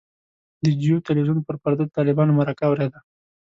د 0.63 0.65
جیو 0.81 1.03
تلویزیون 1.07 1.39
پر 1.47 1.55
پرده 1.63 1.83
د 1.87 1.91
طالبانو 1.97 2.35
مرکه 2.39 2.63
اورېده. 2.67 2.99